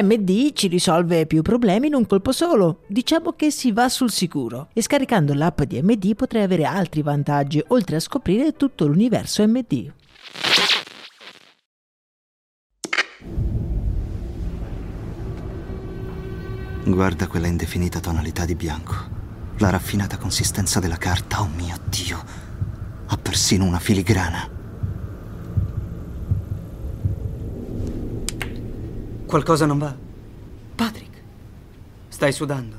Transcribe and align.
MD 0.00 0.52
ci 0.52 0.68
risolve 0.68 1.26
più 1.26 1.42
problemi 1.42 1.88
in 1.88 1.94
un 1.94 2.06
colpo 2.06 2.32
solo. 2.32 2.80
Diciamo 2.86 3.32
che 3.32 3.50
si 3.50 3.72
va 3.72 3.90
sul 3.90 4.10
sicuro. 4.10 4.68
E 4.72 4.80
scaricando 4.80 5.34
l'app 5.34 5.62
di 5.62 5.82
MD 5.82 6.14
potrei 6.14 6.42
avere 6.42 6.64
altri 6.64 7.02
vantaggi, 7.02 7.62
oltre 7.68 7.96
a 7.96 8.00
scoprire 8.00 8.52
tutto 8.56 8.86
l'universo 8.86 9.46
MD. 9.46 9.92
Guarda 16.84 17.26
quella 17.26 17.46
indefinita 17.46 18.00
tonalità 18.00 18.44
di 18.44 18.54
bianco. 18.54 18.94
La 19.58 19.70
raffinata 19.70 20.16
consistenza 20.16 20.80
della 20.80 20.96
carta, 20.96 21.42
oh 21.42 21.48
mio 21.54 21.76
Dio. 21.88 22.24
Ha 23.06 23.16
persino 23.18 23.64
una 23.64 23.78
filigrana. 23.78 24.61
Qualcosa 29.32 29.64
non 29.64 29.78
va? 29.78 29.96
Patrick, 30.74 31.22
stai 32.08 32.32
sudando. 32.32 32.76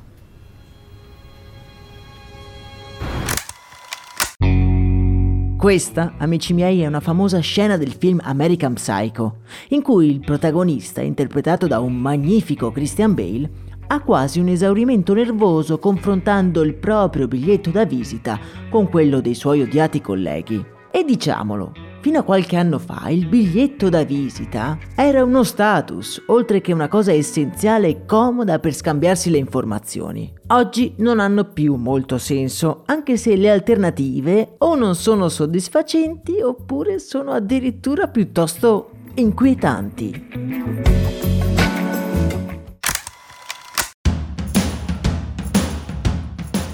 Questa, 5.58 6.14
amici 6.20 6.54
miei, 6.54 6.82
è 6.82 6.86
una 6.86 7.00
famosa 7.00 7.40
scena 7.40 7.76
del 7.76 7.94
film 7.94 8.20
American 8.22 8.74
Psycho, 8.76 9.38
in 9.70 9.82
cui 9.82 10.08
il 10.12 10.20
protagonista, 10.20 11.02
interpretato 11.02 11.66
da 11.66 11.80
un 11.80 11.96
magnifico 11.96 12.72
Christian 12.72 13.16
Bale, 13.16 13.50
ha 13.88 14.02
quasi 14.02 14.40
un 14.40 14.50
esaurimento 14.50 15.16
nervoso 15.16 15.80
confrontando 15.80 16.62
il 16.62 16.76
proprio 16.76 17.28
biglietto 17.28 17.72
da 17.72 17.86
visita 17.86 18.40
con 18.70 18.90
quello 18.90 19.22
dei 19.22 19.34
suoi 19.34 19.64
odiati 19.64 20.02
colleghi. 20.02 20.64
E 20.92 21.04
diciamolo, 21.04 21.83
Fino 22.04 22.20
a 22.20 22.24
qualche 22.24 22.58
anno 22.58 22.80
fa 22.80 23.08
il 23.08 23.28
biglietto 23.28 23.88
da 23.88 24.04
visita 24.04 24.78
era 24.94 25.24
uno 25.24 25.44
status, 25.44 26.22
oltre 26.26 26.60
che 26.60 26.74
una 26.74 26.90
cosa 26.90 27.14
essenziale 27.14 27.88
e 27.88 28.06
comoda 28.06 28.60
per 28.60 28.74
scambiarsi 28.74 29.30
le 29.30 29.38
informazioni. 29.38 30.30
Oggi 30.48 30.96
non 30.98 31.22
hanno 31.22 31.46
più 31.46 31.76
molto 31.76 32.18
senso, 32.18 32.84
anche 32.88 33.16
se 33.16 33.38
le 33.38 33.50
alternative 33.50 34.56
o 34.58 34.76
non 34.76 34.96
sono 34.96 35.30
soddisfacenti 35.30 36.42
oppure 36.42 37.00
sono 37.00 37.32
addirittura 37.32 38.10
piuttosto 38.10 38.90
inquietanti. 39.14 41.03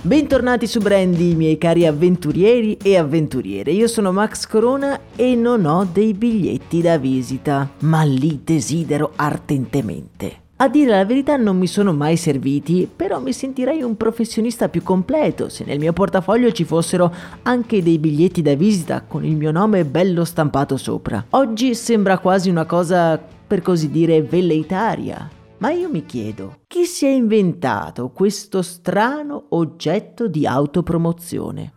Bentornati 0.01 0.65
su 0.65 0.79
Brandy, 0.79 1.35
miei 1.35 1.57
cari 1.57 1.85
avventurieri 1.85 2.77
e 2.81 2.95
avventuriere. 2.95 3.71
Io 3.71 3.85
sono 3.87 4.13
Max 4.13 4.47
Corona 4.47 4.97
e 5.13 5.35
non 5.35 5.65
ho 5.65 5.85
dei 5.91 6.13
biglietti 6.13 6.81
da 6.81 6.97
visita, 6.97 7.69
ma 7.79 8.03
li 8.03 8.39
desidero 8.41 9.11
ardentemente. 9.17 10.43
A 10.55 10.69
dire 10.69 10.91
la 10.91 11.03
verità 11.03 11.35
non 11.35 11.57
mi 11.57 11.67
sono 11.67 11.91
mai 11.91 12.15
serviti, 12.15 12.89
però 12.93 13.19
mi 13.19 13.33
sentirei 13.33 13.81
un 13.81 13.97
professionista 13.97 14.69
più 14.69 14.83
completo 14.83 15.49
se 15.49 15.65
nel 15.65 15.79
mio 15.79 15.91
portafoglio 15.91 16.53
ci 16.53 16.63
fossero 16.63 17.13
anche 17.43 17.83
dei 17.83 17.99
biglietti 17.99 18.41
da 18.41 18.55
visita 18.55 19.01
con 19.01 19.25
il 19.25 19.35
mio 19.35 19.51
nome 19.51 19.83
bello 19.83 20.23
stampato 20.23 20.77
sopra. 20.77 21.25
Oggi 21.31 21.75
sembra 21.75 22.19
quasi 22.19 22.49
una 22.49 22.63
cosa, 22.63 23.21
per 23.45 23.61
così 23.61 23.91
dire, 23.91 24.21
velleitaria. 24.21 25.29
Ma 25.59 25.71
io 25.71 25.89
mi 25.89 26.05
chiedo, 26.05 26.61
chi 26.67 26.85
si 26.85 27.05
è 27.05 27.09
inventato 27.09 28.11
questo 28.11 28.61
strano 28.61 29.47
oggetto 29.49 30.29
di 30.29 30.47
autopromozione? 30.47 31.73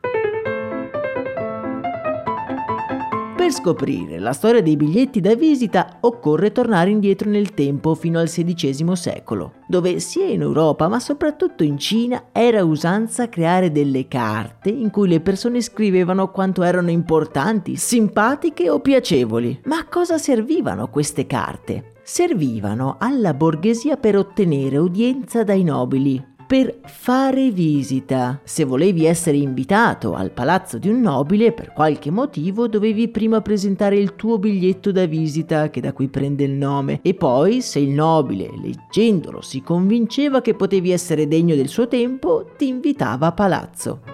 Per 3.37 3.50
scoprire 3.50 4.20
la 4.20 4.32
storia 4.32 4.62
dei 4.62 4.76
biglietti 4.76 5.20
da 5.20 5.34
visita 5.34 5.98
occorre 6.03 6.53
tornare 6.53 6.91
indietro 6.91 7.28
nel 7.28 7.54
tempo 7.54 7.97
fino 7.97 8.20
al 8.20 8.28
XVI 8.28 8.94
secolo, 8.94 9.54
dove 9.66 9.99
sia 9.99 10.26
in 10.26 10.43
Europa 10.43 10.87
ma 10.87 11.00
soprattutto 11.00 11.64
in 11.64 11.76
Cina 11.76 12.26
era 12.31 12.62
usanza 12.62 13.28
creare 13.28 13.72
delle 13.72 14.06
carte 14.06 14.69
in 14.69 14.91
cui 14.91 15.09
le 15.09 15.20
persone 15.20 15.60
scrivevano 15.60 16.31
quanto 16.31 16.62
erano 16.62 16.91
importanti, 16.91 17.75
simpatiche 17.75 18.70
o 18.70 18.78
piacevoli. 18.78 19.62
Ma 19.64 19.78
a 19.78 19.88
cosa 19.88 20.19
servivano 20.19 20.88
queste 20.88 21.26
carte? 21.26 21.92
Servivano 22.03 22.97
alla 22.99 23.35
borghesia 23.35 23.97
per 23.97 24.17
ottenere 24.17 24.79
udienza 24.79 25.45
dai 25.45 25.63
nobili, 25.63 26.31
per 26.53 26.81
fare 26.85 27.51
visita. 27.51 28.39
Se 28.45 28.65
volevi 28.65 29.07
essere 29.07 29.39
invitato 29.39 30.15
al 30.15 30.33
palazzo 30.33 30.77
di 30.77 30.91
un 30.91 31.01
nobile, 31.01 31.53
per 31.53 31.73
qualche 31.73 32.11
motivo 32.11 32.69
dovevi 32.69 33.09
prima 33.09 33.41
presentare 33.41 33.97
il 33.97 34.17
tuo 34.17 34.39
biglietto 34.39 34.93
da 34.93 35.07
visita, 35.07 35.71
che 35.71 35.81
da 35.81 35.95
cui 35.95 36.09
prende 36.09 36.45
il 36.45 36.53
nome, 36.53 37.01
e 37.03 37.15
poi, 37.15 37.62
se 37.62 37.79
il 37.79 37.91
nobile, 37.91 38.51
leggendolo, 38.62 39.41
si 39.41 39.62
convinceva 39.62 40.43
che 40.43 40.55
potevi 40.55 40.91
essere 40.91 41.27
degno 41.27 41.55
del 41.55 41.69
suo 41.69 41.89
tempo, 41.89 42.51
ti 42.59 42.69
invitava 42.69 43.29
a 43.29 43.33
palazzo. 43.33 44.12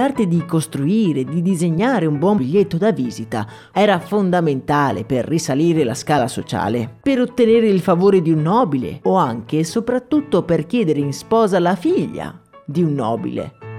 L'arte 0.00 0.26
di 0.26 0.46
costruire, 0.46 1.24
di 1.24 1.42
disegnare 1.42 2.06
un 2.06 2.18
buon 2.18 2.38
biglietto 2.38 2.78
da 2.78 2.90
visita 2.90 3.46
era 3.70 4.00
fondamentale 4.00 5.04
per 5.04 5.26
risalire 5.26 5.84
la 5.84 5.92
scala 5.92 6.26
sociale, 6.26 6.96
per 7.02 7.20
ottenere 7.20 7.68
il 7.68 7.80
favore 7.80 8.22
di 8.22 8.32
un 8.32 8.40
nobile 8.40 9.00
o 9.02 9.16
anche 9.16 9.58
e 9.58 9.64
soprattutto 9.64 10.42
per 10.42 10.64
chiedere 10.64 11.00
in 11.00 11.12
sposa 11.12 11.58
la 11.58 11.76
figlia 11.76 12.34
di 12.64 12.82
un 12.82 12.94
nobile. 12.94 13.69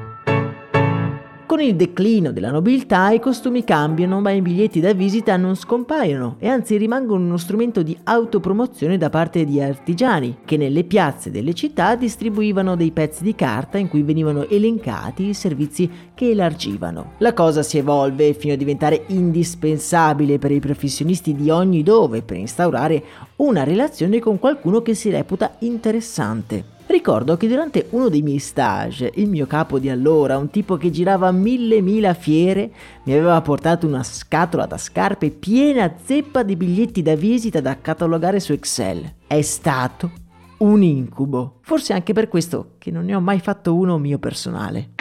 Con 1.52 1.60
il 1.60 1.76
declino 1.76 2.32
della 2.32 2.50
nobiltà 2.50 3.10
i 3.10 3.20
costumi 3.20 3.66
cambiano, 3.66 4.22
ma 4.22 4.32
i 4.32 4.42
biglietti 4.42 4.80
da 4.80 4.94
visita 4.94 5.36
non 5.36 5.58
scompaiono 5.58 6.38
e 6.40 6.48
anzi 6.48 6.78
rimangono 6.78 7.26
uno 7.26 7.36
strumento 7.36 7.84
di 7.84 7.94
autopromozione 8.06 8.98
da 8.98 9.10
parte 9.10 9.44
di 9.44 9.60
artigiani 9.60 10.38
che 10.46 10.56
nelle 10.56 10.86
piazze 10.86 11.30
delle 11.30 11.54
città 11.54 11.96
distribuivano 11.96 12.78
dei 12.78 12.92
pezzi 12.92 13.26
di 13.26 13.36
carta 13.36 13.78
in 13.78 13.90
cui 13.90 14.02
venivano 14.02 14.48
elencati 14.48 15.28
i 15.28 15.34
servizi 15.34 15.92
che 16.14 16.30
elargivano. 16.30 17.16
La 17.18 17.34
cosa 17.34 17.64
si 17.64 17.78
evolve 17.78 18.34
fino 18.34 18.54
a 18.54 18.58
diventare 18.58 19.04
indispensabile 19.08 20.40
per 20.40 20.52
i 20.52 20.62
professionisti 20.62 21.36
di 21.36 21.50
ogni 21.50 21.84
dove 21.84 22.22
per 22.22 22.38
instaurare 22.38 23.04
una 23.36 23.66
relazione 23.66 24.20
con 24.20 24.40
qualcuno 24.40 24.82
che 24.82 24.94
si 24.94 25.10
reputa 25.10 25.58
interessante. 25.60 26.80
Ricordo 26.92 27.38
che 27.38 27.48
durante 27.48 27.88
uno 27.92 28.10
dei 28.10 28.22
miei 28.22 28.40
stage, 28.40 29.14
il 29.16 29.30
mio 29.30 29.48
capo 29.48 29.80
di 29.80 29.90
allora, 29.90 30.38
un 30.38 30.50
tipo 30.50 30.76
che 30.76 30.92
girava 30.92 31.32
mille 31.32 31.80
mila 31.80 32.14
fiere, 32.14 32.70
mi 33.04 33.14
aveva 33.14 33.40
portato 33.40 33.88
una 33.88 34.04
scatola 34.04 34.66
da 34.66 34.78
scarpe 34.78 35.30
piena 35.30 35.96
zeppa 36.04 36.44
di 36.44 36.58
biglietti 36.58 37.02
da 37.02 37.16
visita 37.16 37.62
da 37.62 37.80
catalogare 37.80 38.42
su 38.42 38.52
Excel. 38.52 39.10
È 39.26 39.42
stato 39.42 40.12
un 40.58 40.84
incubo. 40.84 41.60
Forse 41.62 41.94
anche 41.94 42.12
per 42.12 42.28
questo 42.28 42.74
che 42.78 42.92
non 42.92 43.06
ne 43.06 43.16
ho 43.16 43.22
mai 43.22 43.40
fatto 43.40 43.74
uno 43.74 43.98
mio 43.98 44.20
personale. 44.20 45.01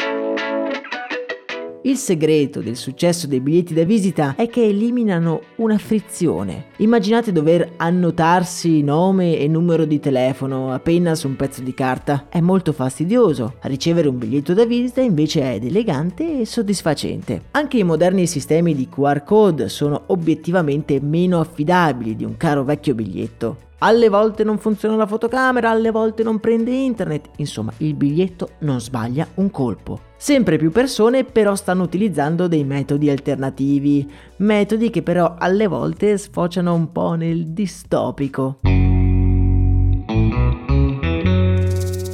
Il 1.82 1.96
segreto 1.96 2.60
del 2.60 2.76
successo 2.76 3.26
dei 3.26 3.41
biglietti 3.41 3.72
da 3.72 3.84
visita 3.84 4.34
è 4.36 4.48
che 4.48 4.66
eliminano 4.66 5.41
una 5.56 5.78
frizione. 5.78 6.66
Immaginate 6.77 7.32
dover 7.32 7.72
annotarsi 7.77 8.82
nome 8.82 9.38
e 9.38 9.48
numero 9.48 9.86
di 9.86 9.98
telefono 9.98 10.74
appena 10.74 11.15
su 11.15 11.27
un 11.27 11.36
pezzo 11.36 11.62
di 11.62 11.72
carta. 11.72 12.27
È 12.28 12.41
molto 12.41 12.74
fastidioso. 12.74 13.54
Ricevere 13.62 14.09
un 14.09 14.18
biglietto 14.18 14.53
da 14.53 14.66
visita 14.66 15.00
invece 15.00 15.41
è 15.41 15.65
elegante 15.65 16.41
e 16.41 16.44
soddisfacente. 16.44 17.44
Anche 17.53 17.78
i 17.78 17.83
moderni 17.83 18.26
sistemi 18.26 18.74
di 18.74 18.86
QR 18.86 19.24
code 19.24 19.71
sono 19.71 20.03
obiettivamente 20.09 21.00
meno 21.00 21.41
affidabili 21.41 22.15
di 22.15 22.24
un 22.24 22.36
caro 22.36 22.62
vecchio 22.62 22.94
biglietto. 22.94 23.68
Alle 23.82 24.10
volte 24.10 24.44
non 24.44 24.59
funziona 24.59 24.94
la 24.94 25.06
fotocamera, 25.06 25.71
alle 25.71 25.91
volte 25.91 26.22
non 26.22 26.38
prende 26.38 26.71
internet, 26.71 27.30
insomma 27.36 27.72
il 27.78 27.94
biglietto 27.94 28.50
non 28.59 28.78
sbaglia 28.78 29.27
un 29.36 29.50
colpo. 29.50 30.00
Sempre 30.18 30.59
più 30.59 30.71
persone 30.71 31.24
però 31.24 31.54
stanno 31.54 31.84
utilizzando 31.84 32.47
dei 32.47 32.65
metodi 32.65 33.09
alternativi, 33.09 34.06
metodi 34.36 34.91
che 34.91 35.03
però 35.03 35.34
alle 35.38 35.66
volte 35.66 36.18
sfociano 36.18 36.74
un 36.74 36.92
po' 36.92 37.15
nel 37.15 37.47
distopico. 37.47 38.59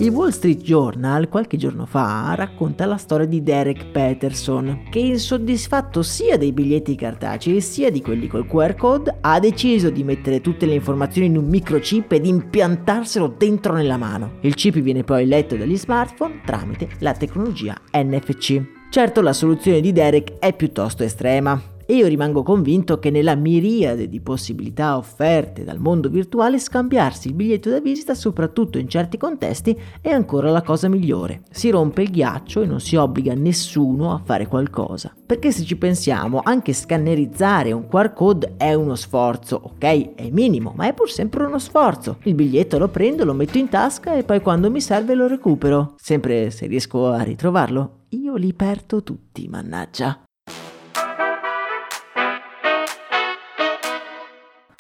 Il 0.06 0.12
Wall 0.12 0.31
Street 0.31 0.62
Journal 0.62 1.29
qualche 1.29 1.56
giorno 1.56 1.85
fa 1.85 2.32
racconta 2.37 2.87
la 2.87 2.97
storia 2.97 3.26
di 3.26 3.43
Derek 3.43 3.87
Peterson, 3.87 4.85
che 4.88 5.00
insoddisfatto 5.00 6.05
sia 6.05 6.38
dei 6.38 6.53
biglietti 6.53 6.94
cartacei 6.94 7.61
sia 7.61 7.91
di 7.91 8.00
quelli 8.00 8.29
col 8.29 8.47
QR 8.47 8.76
code, 8.76 9.17
ha 9.20 9.41
deciso 9.41 9.91
di 9.91 10.05
mettere 10.05 10.41
tutte 10.41 10.64
le 10.64 10.75
informazioni 10.75 11.26
in 11.26 11.37
un 11.37 11.47
microchip 11.47 12.12
ed 12.12 12.25
impiantarselo 12.25 13.35
dentro 13.37 13.73
nella 13.73 13.97
mano. 13.97 14.35
Il 14.43 14.55
chip 14.55 14.79
viene 14.79 15.03
poi 15.03 15.26
letto 15.26 15.56
dagli 15.56 15.76
smartphone 15.76 16.41
tramite 16.47 16.88
la 17.00 17.12
tecnologia 17.12 17.76
NFC. 17.91 18.62
Certo 18.88 19.20
la 19.20 19.32
soluzione 19.32 19.81
di 19.81 19.91
Derek 19.91 20.38
è 20.38 20.55
piuttosto 20.55 21.03
estrema 21.03 21.61
e 21.86 21.94
io 21.94 22.08
rimango 22.08 22.42
convinto 22.42 22.98
che 22.98 23.10
nella 23.10 23.36
miriade 23.36 24.08
di 24.08 24.20
possibilità 24.20 24.96
offerte 24.96 25.62
dal 25.62 25.78
mondo 25.78 26.08
virtuale 26.08 26.58
scambiarsi 26.58 27.28
il 27.28 27.34
biglietto 27.34 27.70
da 27.70 27.80
visita, 27.80 28.14
soprattutto 28.14 28.78
in 28.78 28.88
certi 28.88 29.16
contesti, 29.16 29.78
è 30.00 30.10
ancora 30.10 30.50
la 30.50 30.62
cosa 30.62 30.88
migliore. 30.88 31.42
Si 31.50 31.70
rompe 31.70 32.02
il 32.02 32.10
ghiaccio 32.10 32.62
e 32.62 32.66
non 32.66 32.80
si 32.80 32.96
obbliga 32.96 33.34
nessuno 33.34 34.12
a 34.12 34.20
fare 34.22 34.48
qualcosa. 34.48 35.14
Perché 35.24 35.52
se 35.52 35.62
ci 35.62 35.76
pensiamo, 35.76 36.40
anche 36.42 36.72
scannerizzare 36.72 37.70
un 37.72 37.86
QR 37.88 38.12
code 38.12 38.54
è 38.56 38.74
uno 38.74 38.96
sforzo, 38.96 39.60
ok? 39.62 40.14
È 40.14 40.28
minimo, 40.30 40.72
ma 40.76 40.88
è 40.88 40.92
pur 40.94 41.10
sempre 41.10 41.44
uno 41.44 41.58
sforzo. 41.58 42.18
Il 42.24 42.34
biglietto 42.34 42.78
lo 42.78 42.88
prendo, 42.88 43.24
lo 43.24 43.32
metto 43.32 43.58
in 43.58 43.68
tasca 43.68 44.14
e 44.14 44.24
poi 44.24 44.40
quando 44.40 44.70
mi 44.70 44.80
serve 44.80 45.14
lo 45.14 45.28
recupero. 45.28 45.94
Sempre 45.96 46.50
se 46.50 46.66
riesco 46.66 47.08
a 47.08 47.22
ritrovarlo. 47.22 48.04
Io 48.10 48.34
li 48.34 48.52
perdo 48.54 49.02
tutti, 49.02 49.48
mannaggia. 49.48 50.20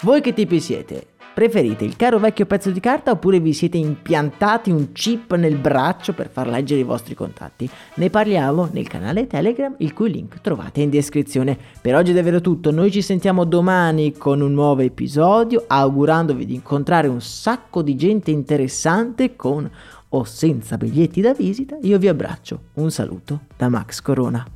Voi 0.02 0.20
che 0.20 0.34
tipi 0.34 0.60
siete? 0.60 1.06
Preferite 1.32 1.82
il 1.82 1.96
caro 1.96 2.18
vecchio 2.18 2.44
pezzo 2.44 2.70
di 2.70 2.80
carta 2.80 3.12
oppure 3.12 3.40
vi 3.40 3.54
siete 3.54 3.78
impiantati 3.78 4.70
un 4.70 4.92
chip 4.92 5.34
nel 5.36 5.56
braccio 5.56 6.12
per 6.12 6.28
far 6.28 6.48
leggere 6.48 6.80
i 6.80 6.84
vostri 6.84 7.14
contatti? 7.14 7.66
Ne 7.94 8.10
parliamo 8.10 8.68
nel 8.72 8.88
canale 8.88 9.26
Telegram, 9.26 9.74
il 9.78 9.94
cui 9.94 10.10
link 10.10 10.42
trovate 10.42 10.82
in 10.82 10.90
descrizione. 10.90 11.56
Per 11.80 11.94
oggi 11.94 12.10
è 12.10 12.14
davvero 12.14 12.42
tutto, 12.42 12.70
noi 12.70 12.90
ci 12.90 13.00
sentiamo 13.00 13.44
domani 13.44 14.12
con 14.12 14.42
un 14.42 14.52
nuovo 14.52 14.82
episodio, 14.82 15.64
augurandovi 15.66 16.44
di 16.44 16.52
incontrare 16.52 17.08
un 17.08 17.22
sacco 17.22 17.80
di 17.80 17.96
gente 17.96 18.30
interessante 18.30 19.34
con 19.34 19.70
o 20.10 20.24
senza 20.24 20.76
biglietti 20.76 21.22
da 21.22 21.32
visita. 21.32 21.78
Io 21.80 21.96
vi 21.96 22.08
abbraccio, 22.08 22.64
un 22.74 22.90
saluto 22.90 23.44
da 23.56 23.70
Max 23.70 24.02
Corona. 24.02 24.55